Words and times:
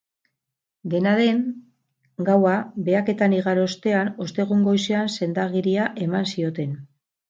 Dena 0.93 1.11
den, 1.19 1.43
gaua 2.31 2.55
behaketan 2.89 3.37
igaro 3.43 3.69
ostean 3.69 4.13
ostegun 4.27 4.69
goizean 4.73 5.17
sendagiria 5.21 5.91
eman 6.09 6.31
zioten. 6.37 6.79